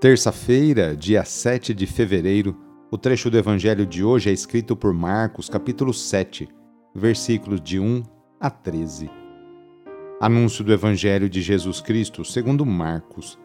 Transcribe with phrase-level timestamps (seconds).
[0.00, 2.56] Terça-feira, dia 7 de fevereiro,
[2.90, 6.48] o trecho do evangelho de hoje é escrito por Marcos, capítulo 7,
[6.94, 8.02] versículos de 1
[8.40, 9.10] a 13.
[10.18, 13.38] Anúncio do evangelho de Jesus Cristo, segundo Marcos.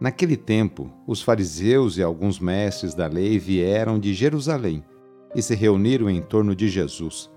[0.00, 4.82] Naquele tempo, os fariseus e alguns mestres da lei vieram de Jerusalém
[5.34, 7.30] e se reuniram em torno de Jesus.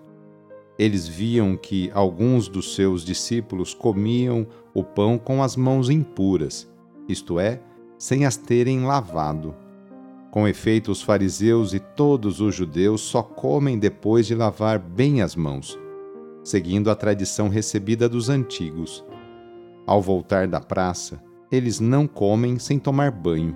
[0.77, 6.71] Eles viam que alguns dos seus discípulos comiam o pão com as mãos impuras,
[7.05, 7.61] isto é,
[7.99, 9.53] sem as terem lavado.
[10.31, 15.35] Com efeito, os fariseus e todos os judeus só comem depois de lavar bem as
[15.35, 15.77] mãos,
[16.43, 19.03] seguindo a tradição recebida dos antigos.
[19.85, 23.55] Ao voltar da praça, eles não comem sem tomar banho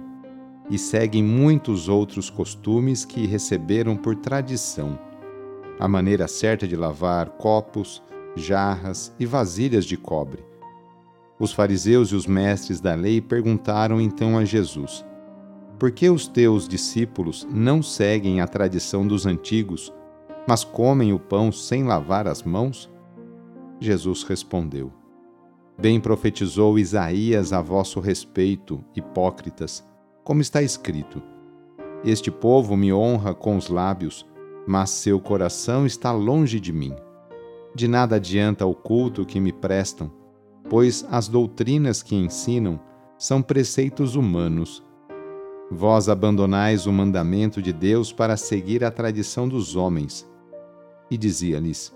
[0.70, 5.00] e seguem muitos outros costumes que receberam por tradição.
[5.80, 8.04] A maneira certa de lavar copos,
[8.36, 10.53] jarras e vasilhas de cobre
[11.40, 15.06] os fariseus e os mestres da lei perguntaram então a Jesus:
[15.80, 19.94] Por que os teus discípulos não seguem a tradição dos antigos,
[20.48, 22.90] mas comem o pão sem lavar as mãos?
[23.80, 24.92] Jesus respondeu:
[25.80, 29.84] Bem profetizou Isaías a vosso respeito, hipócritas,
[30.24, 31.22] como está escrito:
[32.06, 34.26] Este povo me honra com os lábios,
[34.68, 36.96] mas seu coração está longe de mim.
[37.76, 40.23] De nada adianta o culto que me prestam
[40.70, 42.80] pois as doutrinas que ensinam
[43.18, 44.84] são preceitos humanos.
[45.72, 50.30] Vós abandonais o mandamento de Deus para seguir a tradição dos homens.
[51.10, 51.94] E dizia-lhes: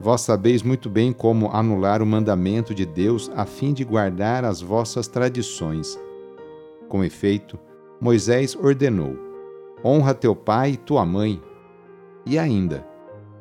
[0.00, 4.60] Vós sabeis muito bem como anular o mandamento de Deus a fim de guardar as
[4.60, 5.98] vossas tradições.
[6.88, 7.58] Com efeito,
[8.00, 9.16] Moisés ordenou:
[9.84, 11.42] Honra teu pai e tua mãe.
[12.24, 12.86] E ainda: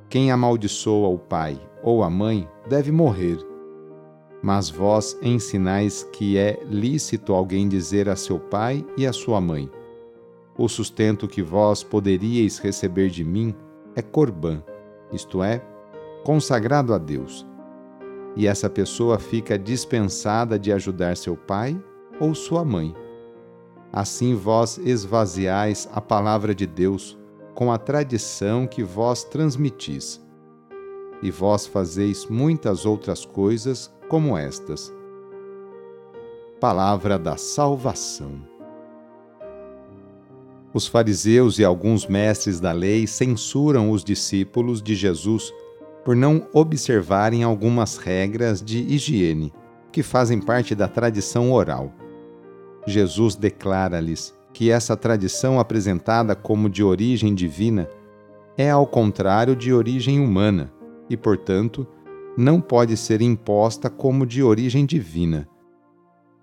[0.10, 3.47] Quem amaldiçoa o pai ou a mãe deve morrer.
[4.42, 9.70] Mas vós ensinais que é lícito alguém dizer a seu pai e a sua mãe:
[10.58, 13.56] O sustento que vós poderíeis receber de mim
[13.96, 14.62] é corbã,
[15.12, 15.62] isto é,
[16.24, 17.46] consagrado a Deus.
[18.36, 21.76] E essa pessoa fica dispensada de ajudar seu pai
[22.20, 22.96] ou sua mãe.
[23.92, 27.18] Assim vós esvaziais a palavra de Deus
[27.56, 30.24] com a tradição que vós transmitis.
[31.24, 34.94] E vós fazeis muitas outras coisas como estas.
[36.60, 38.42] Palavra da Salvação.
[40.74, 45.54] Os fariseus e alguns mestres da lei censuram os discípulos de Jesus
[46.06, 49.52] por não observarem algumas regras de higiene
[49.92, 51.92] que fazem parte da tradição oral.
[52.86, 57.90] Jesus declara-lhes que essa tradição apresentada como de origem divina
[58.58, 60.72] é ao contrário de origem humana
[61.10, 61.86] e, portanto,
[62.38, 65.50] não pode ser imposta como de origem divina.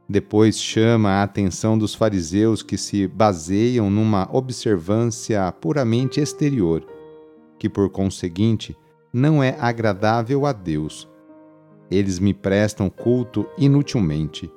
[0.08, 6.84] Depois chama a atenção dos fariseus que se baseiam numa observância puramente exterior,
[7.58, 8.76] que por conseguinte
[9.12, 11.08] não é agradável a Deus.
[11.88, 14.50] Eles me prestam culto inutilmente.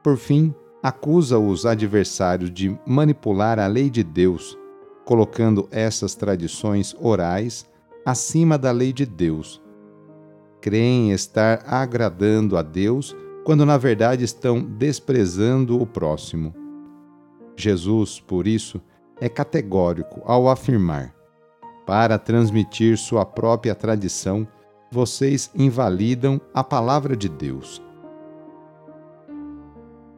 [0.00, 4.56] Por fim, acusa os adversários de manipular a lei de Deus,
[5.04, 7.66] colocando essas tradições orais
[8.04, 9.65] acima da lei de Deus
[10.66, 13.14] creem estar agradando a Deus
[13.44, 16.52] quando na verdade estão desprezando o próximo.
[17.56, 18.82] Jesus, por isso,
[19.20, 21.14] é categórico ao afirmar:
[21.86, 24.44] para transmitir sua própria tradição,
[24.90, 27.80] vocês invalidam a palavra de Deus.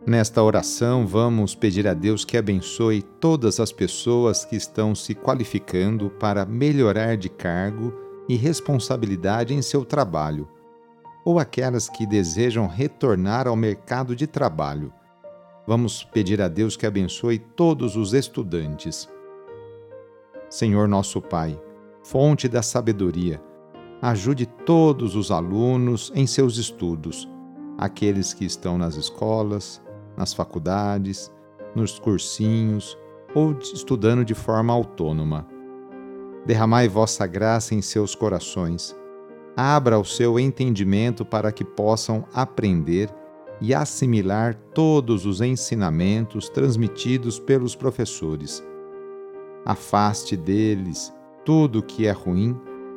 [0.07, 6.09] Nesta oração, vamos pedir a Deus que abençoe todas as pessoas que estão se qualificando
[6.09, 10.49] para melhorar de cargo e responsabilidade em seu trabalho,
[11.25, 14.93] ou aquelas que desejam retornar ao mercado de trabalho.
[15.67, 19.07] vamos pedir a Deus que abençoe todos os estudantes.
[20.49, 21.61] Senhor nosso Pai,
[22.03, 23.39] fonte da sabedoria,
[24.01, 27.29] ajude todos os alunos em seus estudos,
[27.77, 29.83] aqueles que estão nas escolas,
[30.17, 31.31] nas faculdades,
[31.75, 32.97] nos cursinhos
[33.35, 35.47] ou estudando de forma autônoma.
[36.47, 38.97] Derramai vossa graça em seus corações.
[39.57, 43.11] Abra o seu entendimento para que possam aprender
[43.61, 48.63] e assimilar todos os ensinamentos transmitidos pelos professores.
[49.65, 51.13] Afaste deles
[51.45, 52.57] tudo o que é ruim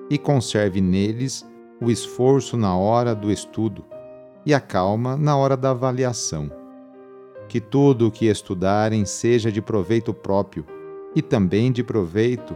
[0.10, 1.46] e conserve neles
[1.82, 3.84] o esforço na hora do estudo
[4.46, 6.52] e a calma na hora da avaliação.
[7.48, 10.66] Que tudo o que estudarem seja de proveito próprio
[11.16, 12.56] e também de proveito